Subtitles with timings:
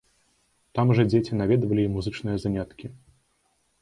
[0.77, 2.87] Там жа дзеці наведвалі і музычныя заняткі.